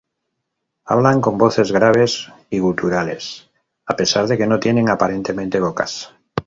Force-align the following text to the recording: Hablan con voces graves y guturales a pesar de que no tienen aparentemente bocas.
Hablan 0.83 1.21
con 1.21 1.37
voces 1.37 1.71
graves 1.71 2.31
y 2.49 2.57
guturales 2.57 3.51
a 3.85 3.95
pesar 3.95 4.25
de 4.25 4.35
que 4.35 4.47
no 4.47 4.59
tienen 4.59 4.89
aparentemente 4.89 5.59
bocas. 5.59 6.11